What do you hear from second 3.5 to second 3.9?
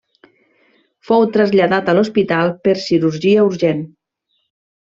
urgent.